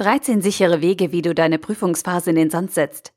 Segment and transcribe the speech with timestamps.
[0.00, 3.12] 13 sichere Wege, wie du deine Prüfungsphase in den Sand setzt.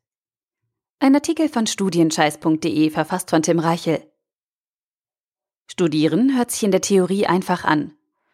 [1.00, 4.06] Ein Artikel von studienscheiß.de verfasst von Tim Reichel.
[5.66, 7.94] Studieren hört sich in der Theorie einfach an.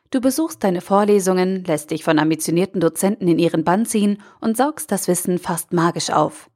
[0.09, 4.91] Du besuchst deine Vorlesungen, lässt dich von ambitionierten Dozenten in ihren Bann ziehen und saugst
[4.91, 6.49] das Wissen fast magisch auf.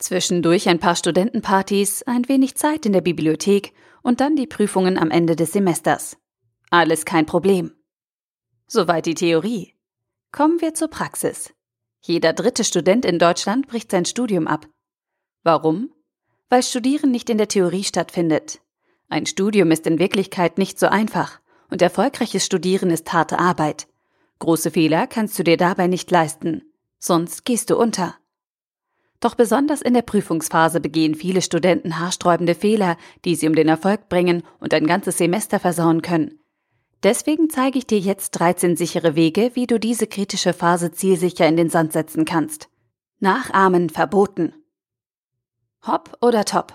[0.00, 3.72] Zwischendurch ein paar Studentenpartys, ein wenig Zeit in der Bibliothek
[4.02, 6.16] und dann die Prüfungen am Ende des Semesters.
[6.70, 7.70] Alles kein Problem.
[8.66, 9.76] Soweit die Theorie.
[10.32, 11.52] Kommen wir zur Praxis.
[12.02, 14.66] Jeder dritte Student in Deutschland bricht sein Studium ab.
[15.42, 15.90] Warum?
[16.48, 18.60] Weil Studieren nicht in der Theorie stattfindet.
[19.08, 23.88] Ein Studium ist in Wirklichkeit nicht so einfach und erfolgreiches Studieren ist harte Arbeit.
[24.38, 26.62] Große Fehler kannst du dir dabei nicht leisten,
[26.98, 28.16] sonst gehst du unter.
[29.18, 34.08] Doch besonders in der Prüfungsphase begehen viele Studenten haarsträubende Fehler, die sie um den Erfolg
[34.08, 36.39] bringen und ein ganzes Semester versauen können.
[37.02, 41.56] Deswegen zeige ich dir jetzt 13 sichere Wege, wie du diese kritische Phase zielsicher in
[41.56, 42.68] den Sand setzen kannst.
[43.20, 44.52] Nachahmen verboten.
[45.86, 46.74] Hopp oder top?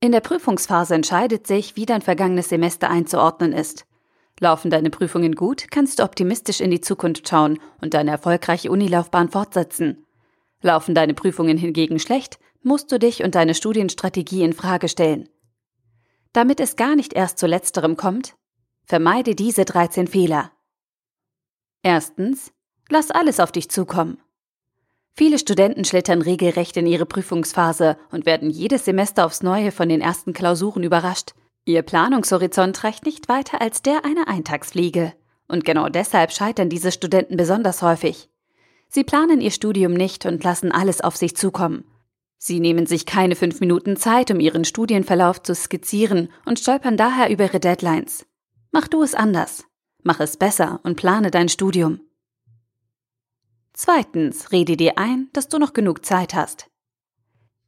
[0.00, 3.86] In der Prüfungsphase entscheidet sich, wie dein vergangenes Semester einzuordnen ist.
[4.40, 9.28] Laufen deine Prüfungen gut, kannst du optimistisch in die Zukunft schauen und deine erfolgreiche Unilaufbahn
[9.28, 10.04] fortsetzen.
[10.60, 15.28] Laufen deine Prüfungen hingegen schlecht, musst du dich und deine Studienstrategie in Frage stellen.
[16.32, 18.34] Damit es gar nicht erst zu letzterem kommt,
[18.84, 20.52] Vermeide diese 13 Fehler.
[21.82, 22.52] Erstens,
[22.88, 24.18] lass alles auf dich zukommen.
[25.14, 30.00] Viele Studenten schlittern regelrecht in ihre Prüfungsphase und werden jedes Semester aufs Neue von den
[30.00, 31.34] ersten Klausuren überrascht.
[31.64, 35.12] Ihr Planungshorizont reicht nicht weiter als der einer Eintagsfliege.
[35.48, 38.30] Und genau deshalb scheitern diese Studenten besonders häufig.
[38.88, 41.84] Sie planen ihr Studium nicht und lassen alles auf sich zukommen.
[42.38, 47.30] Sie nehmen sich keine fünf Minuten Zeit, um ihren Studienverlauf zu skizzieren und stolpern daher
[47.30, 48.26] über ihre Deadlines.
[48.74, 49.66] Mach du es anders.
[50.02, 52.00] Mach es besser und plane dein Studium.
[53.74, 56.70] Zweitens, rede dir ein, dass du noch genug Zeit hast.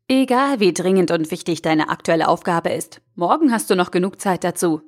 [0.09, 4.45] Egal wie dringend und wichtig deine aktuelle Aufgabe ist, morgen hast du noch genug Zeit
[4.45, 4.81] dazu.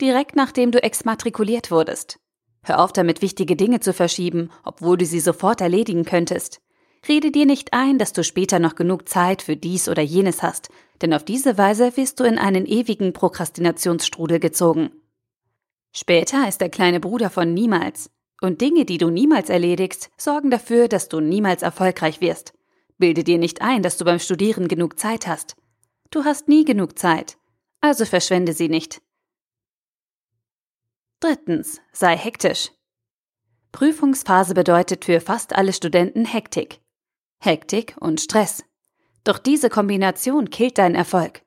[0.00, 2.20] Direkt nachdem du exmatrikuliert wurdest.
[2.62, 6.60] Hör auf damit, wichtige Dinge zu verschieben, obwohl du sie sofort erledigen könntest.
[7.08, 10.68] Rede dir nicht ein, dass du später noch genug Zeit für dies oder jenes hast,
[11.02, 14.90] denn auf diese Weise wirst du in einen ewigen Prokrastinationsstrudel gezogen.
[15.92, 18.10] Später ist der kleine Bruder von niemals.
[18.40, 22.54] Und Dinge, die du niemals erledigst, sorgen dafür, dass du niemals erfolgreich wirst.
[22.96, 25.56] Bilde dir nicht ein, dass du beim Studieren genug Zeit hast.
[26.10, 27.36] Du hast nie genug Zeit.
[27.80, 29.02] Also verschwende sie nicht.
[31.20, 32.70] Drittens, sei hektisch.
[33.72, 36.80] Prüfungsphase bedeutet für fast alle Studenten Hektik.
[37.40, 38.64] Hektik und Stress.
[39.24, 41.42] Doch diese Kombination killt deinen Erfolg.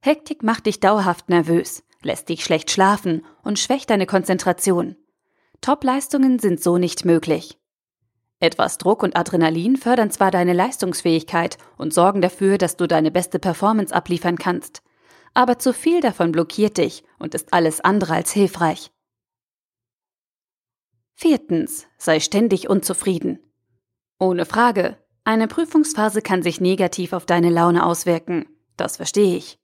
[0.00, 4.96] Hektik macht dich dauerhaft nervös lässt dich schlecht schlafen und schwächt deine Konzentration.
[5.60, 7.58] Top-Leistungen sind so nicht möglich.
[8.40, 13.38] Etwas Druck und Adrenalin fördern zwar deine Leistungsfähigkeit und sorgen dafür, dass du deine beste
[13.38, 14.82] Performance abliefern kannst,
[15.32, 18.90] aber zu viel davon blockiert dich und ist alles andere als hilfreich.
[21.14, 23.38] Viertens, sei ständig unzufrieden.
[24.18, 28.46] Ohne Frage, eine Prüfungsphase kann sich negativ auf deine Laune auswirken.
[28.76, 29.58] Das verstehe ich.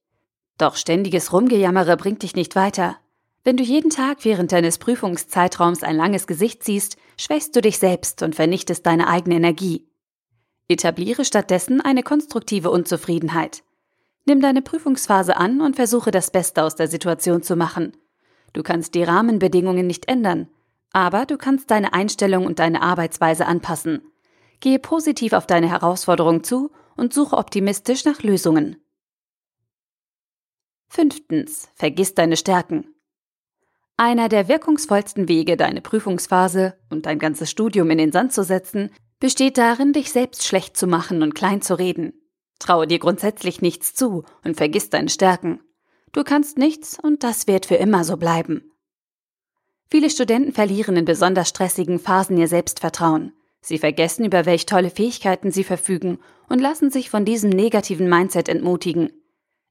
[0.60, 2.98] Doch ständiges Rumgejammere bringt dich nicht weiter.
[3.44, 8.22] Wenn du jeden Tag während deines Prüfungszeitraums ein langes Gesicht ziehst, schwächst du dich selbst
[8.22, 9.88] und vernichtest deine eigene Energie.
[10.68, 13.62] Etabliere stattdessen eine konstruktive Unzufriedenheit.
[14.26, 17.96] Nimm deine Prüfungsphase an und versuche das Beste aus der Situation zu machen.
[18.52, 20.48] Du kannst die Rahmenbedingungen nicht ändern,
[20.92, 24.02] aber du kannst deine Einstellung und deine Arbeitsweise anpassen.
[24.60, 28.76] Gehe positiv auf deine Herausforderung zu und suche optimistisch nach Lösungen.
[30.92, 32.96] Fünftens, vergiss deine Stärken.
[33.96, 38.90] Einer der wirkungsvollsten Wege, deine Prüfungsphase und dein ganzes Studium in den Sand zu setzen,
[39.20, 42.14] besteht darin, dich selbst schlecht zu machen und klein zu reden.
[42.58, 45.60] Traue dir grundsätzlich nichts zu und vergiss deine Stärken.
[46.10, 48.72] Du kannst nichts und das wird für immer so bleiben.
[49.88, 53.32] Viele Studenten verlieren in besonders stressigen Phasen ihr Selbstvertrauen.
[53.60, 56.18] Sie vergessen, über welch tolle Fähigkeiten sie verfügen
[56.48, 59.12] und lassen sich von diesem negativen Mindset entmutigen.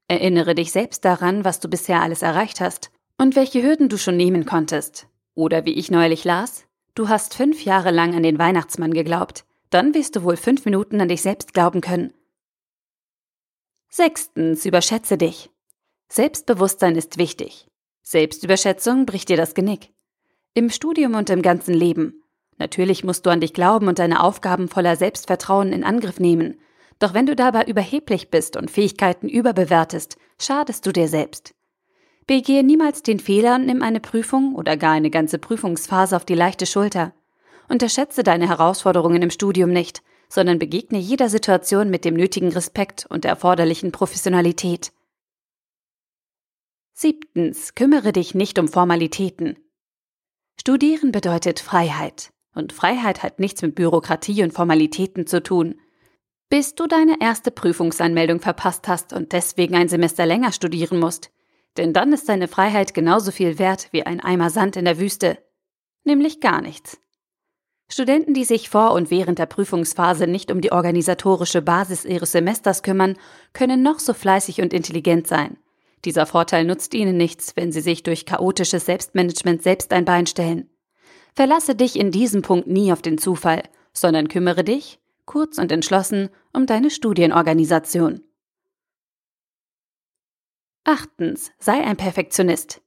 [0.09, 2.89] Erinnere dich selbst daran, was du bisher alles erreicht hast
[3.19, 5.07] und welche Hürden du schon nehmen konntest.
[5.35, 6.65] Oder wie ich neulich las,
[6.95, 11.00] du hast fünf Jahre lang an den Weihnachtsmann geglaubt, dann wirst du wohl fünf Minuten
[11.00, 12.11] an dich selbst glauben können.
[13.88, 15.51] Sechstens, überschätze dich.
[16.07, 17.67] Selbstbewusstsein ist wichtig.
[18.01, 19.94] Selbstüberschätzung bricht dir das Genick.
[20.56, 22.23] Im Studium und im ganzen Leben.
[22.57, 26.59] Natürlich musst du an dich glauben und deine Aufgaben voller Selbstvertrauen in Angriff nehmen,
[26.99, 31.55] doch wenn du dabei überheblich bist und Fähigkeiten überbewertest, schadest du dir selbst.
[32.27, 36.35] Begehe niemals den Fehler und nimm eine Prüfung oder gar eine ganze Prüfungsphase auf die
[36.35, 37.13] leichte Schulter.
[37.69, 43.23] Unterschätze deine Herausforderungen im Studium nicht, sondern begegne jeder Situation mit dem nötigen Respekt und
[43.23, 44.91] der erforderlichen Professionalität.
[46.93, 49.57] Siebtens, kümmere dich nicht um Formalitäten.
[50.59, 52.31] Studieren bedeutet Freiheit.
[52.53, 55.79] Und Freiheit hat nichts mit Bürokratie und Formalitäten zu tun.
[56.49, 61.29] Bis du deine erste Prüfungsanmeldung verpasst hast und deswegen ein Semester länger studieren musst.
[61.77, 65.37] Denn dann ist deine Freiheit genauso viel wert wie ein Eimer Sand in der Wüste.
[66.03, 66.99] Nämlich gar nichts.
[67.91, 72.81] Studenten, die sich vor und während der Prüfungsphase nicht um die organisatorische Basis ihres Semesters
[72.81, 73.17] kümmern,
[73.53, 75.57] können noch so fleißig und intelligent sein.
[76.03, 80.69] Dieser Vorteil nutzt ihnen nichts, wenn sie sich durch chaotisches Selbstmanagement selbst ein Bein stellen.
[81.35, 83.63] Verlasse dich in diesem Punkt nie auf den Zufall,
[83.93, 84.99] sondern kümmere dich,
[85.29, 88.23] kurz und entschlossen, um deine Studienorganisation.
[90.83, 92.81] Achtens, sei ein Perfektionist.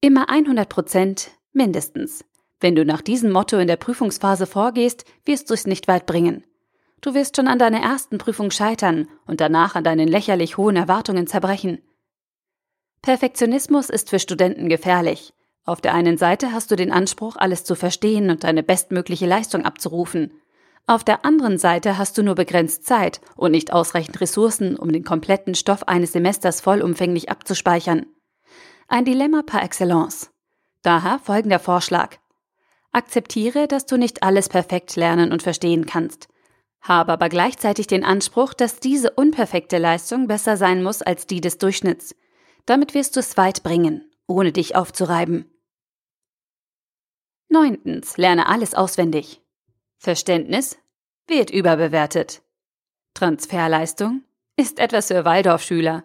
[0.00, 2.24] Immer 100 Prozent, mindestens.
[2.60, 6.44] Wenn du nach diesem Motto in der Prüfungsphase vorgehst, wirst du es nicht weit bringen.
[7.00, 11.26] Du wirst schon an deiner ersten Prüfung scheitern und danach an deinen lächerlich hohen Erwartungen
[11.26, 11.82] zerbrechen.
[13.02, 15.34] Perfektionismus ist für Studenten gefährlich.
[15.64, 19.64] Auf der einen Seite hast du den Anspruch, alles zu verstehen und deine bestmögliche Leistung
[19.64, 20.32] abzurufen.
[20.86, 25.04] Auf der anderen Seite hast du nur begrenzt Zeit und nicht ausreichend Ressourcen, um den
[25.04, 28.06] kompletten Stoff eines Semesters vollumfänglich abzuspeichern.
[28.88, 30.30] Ein Dilemma par excellence.
[30.82, 32.16] Daher folgender Vorschlag.
[32.90, 36.28] Akzeptiere, dass du nicht alles perfekt lernen und verstehen kannst.
[36.82, 41.58] Habe aber gleichzeitig den Anspruch, dass diese unperfekte Leistung besser sein muss als die des
[41.58, 42.16] Durchschnitts.
[42.66, 45.48] Damit wirst du es weit bringen, ohne dich aufzureiben.
[47.48, 49.41] Neuntens, lerne alles auswendig.
[50.02, 50.78] Verständnis
[51.28, 52.42] wird überbewertet.
[53.14, 54.24] Transferleistung
[54.56, 56.04] ist etwas für Waldorfschüler.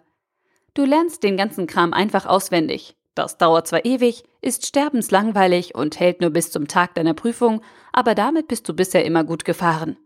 [0.72, 2.96] Du lernst den ganzen Kram einfach auswendig.
[3.16, 7.60] Das dauert zwar ewig, ist sterbenslangweilig und hält nur bis zum Tag deiner Prüfung,
[7.92, 9.96] aber damit bist du bisher immer gut gefahren.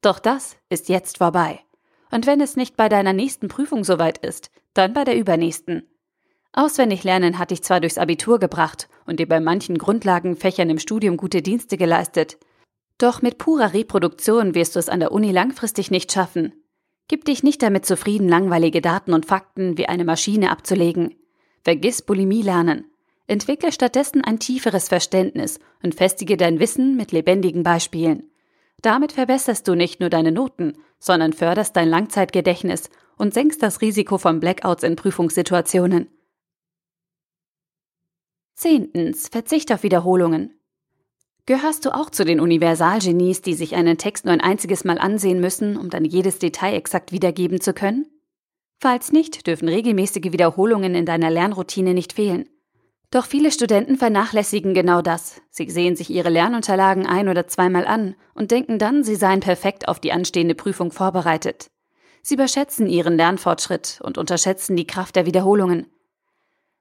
[0.00, 1.58] Doch das ist jetzt vorbei.
[2.12, 5.88] Und wenn es nicht bei deiner nächsten Prüfung soweit ist, dann bei der übernächsten.
[6.52, 11.16] Auswendig lernen hat dich zwar durchs Abitur gebracht und dir bei manchen Grundlagenfächern im Studium
[11.16, 12.38] gute Dienste geleistet,
[13.02, 16.52] doch mit purer Reproduktion wirst du es an der Uni langfristig nicht schaffen.
[17.08, 21.14] Gib dich nicht damit zufrieden, langweilige Daten und Fakten wie eine Maschine abzulegen.
[21.62, 22.86] Vergiss Bulimie lernen.
[23.26, 28.30] Entwickle stattdessen ein tieferes Verständnis und festige dein Wissen mit lebendigen Beispielen.
[28.80, 34.18] Damit verbesserst du nicht nur deine Noten, sondern förderst dein Langzeitgedächtnis und senkst das Risiko
[34.18, 36.08] von Blackouts in Prüfungssituationen.
[38.54, 39.28] Zehntens.
[39.28, 40.58] Verzicht auf Wiederholungen.
[41.46, 45.40] Gehörst du auch zu den Universalgenies, die sich einen Text nur ein einziges Mal ansehen
[45.40, 48.06] müssen, um dann jedes Detail exakt wiedergeben zu können?
[48.78, 52.48] Falls nicht, dürfen regelmäßige Wiederholungen in deiner Lernroutine nicht fehlen.
[53.10, 55.42] Doch viele Studenten vernachlässigen genau das.
[55.50, 59.86] Sie sehen sich ihre Lernunterlagen ein oder zweimal an und denken dann, sie seien perfekt
[59.86, 61.70] auf die anstehende Prüfung vorbereitet.
[62.22, 65.86] Sie überschätzen ihren Lernfortschritt und unterschätzen die Kraft der Wiederholungen.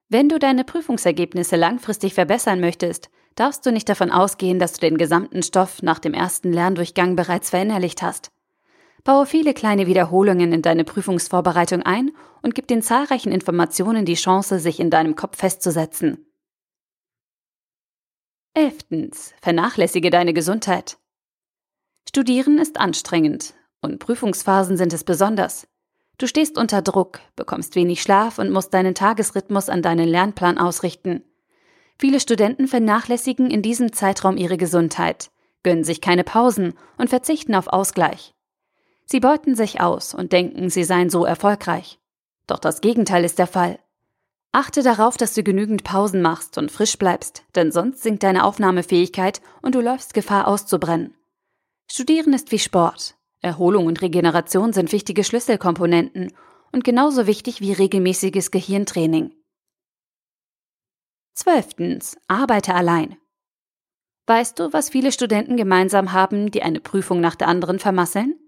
[0.08, 4.98] Wenn du deine Prüfungsergebnisse langfristig verbessern möchtest, darfst du nicht davon ausgehen, dass du den
[4.98, 8.32] gesamten Stoff nach dem ersten Lerndurchgang bereits verinnerlicht hast.
[9.04, 12.12] Baue viele kleine Wiederholungen in deine Prüfungsvorbereitung ein
[12.44, 16.26] und gib den zahlreichen Informationen die Chance, sich in deinem Kopf festzusetzen.
[18.54, 19.34] Elftens.
[19.42, 20.98] Vernachlässige deine Gesundheit.
[22.08, 25.68] Studieren ist anstrengend und Prüfungsphasen sind es besonders.
[26.18, 31.24] Du stehst unter Druck, bekommst wenig Schlaf und musst deinen Tagesrhythmus an deinen Lernplan ausrichten.
[32.02, 35.30] Viele Studenten vernachlässigen in diesem Zeitraum ihre Gesundheit,
[35.62, 38.34] gönnen sich keine Pausen und verzichten auf Ausgleich.
[39.06, 42.00] Sie beuten sich aus und denken, sie seien so erfolgreich.
[42.48, 43.78] Doch das Gegenteil ist der Fall.
[44.52, 49.40] Achte darauf, dass du genügend Pausen machst und frisch bleibst, denn sonst sinkt deine Aufnahmefähigkeit
[49.62, 51.14] und du läufst Gefahr auszubrennen.
[51.86, 53.14] Studieren ist wie Sport.
[53.42, 56.34] Erholung und Regeneration sind wichtige Schlüsselkomponenten
[56.72, 59.36] und genauso wichtig wie regelmäßiges Gehirntraining.
[61.34, 62.18] Zwölftens.
[62.28, 63.18] Arbeite allein.
[64.28, 68.40] Weißt du, was viele Studenten gemeinsam haben, die eine Prüfung nach der anderen vermasseln?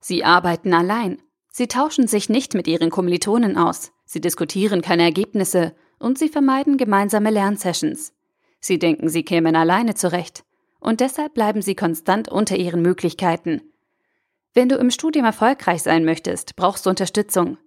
[0.00, 1.22] Sie arbeiten allein.
[1.50, 3.92] Sie tauschen sich nicht mit ihren Kommilitonen aus.
[4.04, 8.12] Sie diskutieren keine Ergebnisse und sie vermeiden gemeinsame Lernsessions.
[8.60, 10.44] Sie denken, sie kämen alleine zurecht.
[10.80, 13.62] Und deshalb bleiben sie konstant unter ihren Möglichkeiten.
[14.54, 17.58] Wenn du im Studium erfolgreich sein möchtest, brauchst du Unterstützung.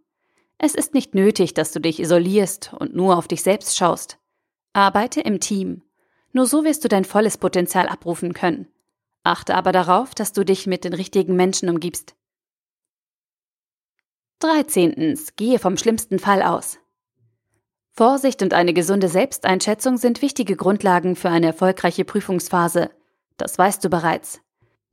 [0.58, 4.20] Es ist nicht nötig, dass du dich isolierst und nur auf dich selbst schaust.
[4.74, 5.82] Arbeite im Team.
[6.32, 8.68] Nur so wirst du dein volles Potenzial abrufen können.
[9.24, 12.16] Achte aber darauf, dass du dich mit den richtigen Menschen umgibst.
[14.40, 15.20] 13.
[15.36, 16.78] Gehe vom schlimmsten Fall aus.
[17.92, 22.92] Vorsicht und eine gesunde Selbsteinschätzung sind wichtige Grundlagen für eine erfolgreiche Prüfungsphase.
[23.36, 24.42] das weißt du bereits.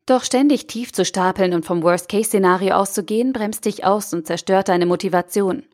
[0.06, 4.87] Doch ständig tief zu stapeln und vom Worst-Case-Szenario auszugehen, bremst dich aus und zerstört deine
[4.87, 5.64] Motivation.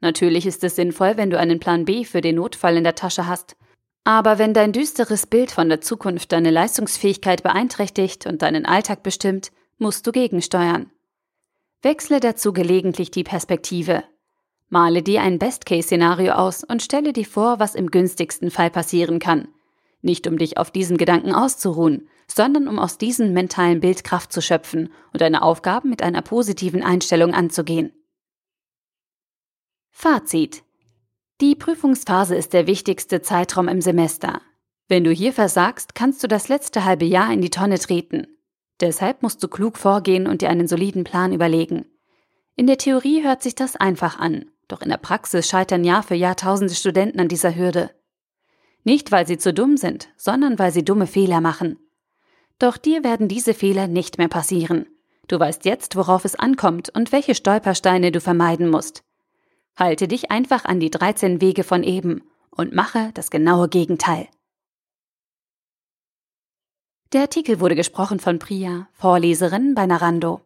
[0.00, 3.26] Natürlich ist es sinnvoll, wenn du einen Plan B für den Notfall in der Tasche
[3.26, 3.56] hast.
[4.04, 9.50] Aber wenn dein düsteres Bild von der Zukunft deine Leistungsfähigkeit beeinträchtigt und deinen Alltag bestimmt,
[9.76, 10.90] musst du gegensteuern.
[11.82, 14.04] Wechsle dazu gelegentlich die Perspektive.
[14.68, 19.48] Male dir ein Best-Case-Szenario aus und stelle dir vor, was im günstigsten Fall passieren kann.
[20.02, 24.40] Nicht um dich auf diesen Gedanken auszuruhen, sondern um aus diesem mentalen Bild Kraft zu
[24.40, 27.92] schöpfen und deine Aufgaben mit einer positiven Einstellung anzugehen.
[30.00, 30.62] Fazit.
[31.40, 34.40] Die Prüfungsphase ist der wichtigste Zeitraum im Semester.
[34.86, 38.28] Wenn du hier versagst, kannst du das letzte halbe Jahr in die Tonne treten.
[38.78, 41.84] Deshalb musst du klug vorgehen und dir einen soliden Plan überlegen.
[42.54, 46.14] In der Theorie hört sich das einfach an, doch in der Praxis scheitern Jahr für
[46.14, 47.90] Jahr tausende Studenten an dieser Hürde.
[48.84, 51.76] Nicht, weil sie zu dumm sind, sondern weil sie dumme Fehler machen.
[52.60, 54.86] Doch dir werden diese Fehler nicht mehr passieren.
[55.26, 59.02] Du weißt jetzt, worauf es ankommt und welche Stolpersteine du vermeiden musst.
[59.78, 64.26] Halte dich einfach an die 13 Wege von eben und mache das genaue Gegenteil.
[67.12, 70.40] Der Artikel wurde gesprochen von Priya, Vorleserin bei Narando.